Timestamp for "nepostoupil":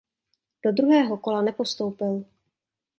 1.41-2.23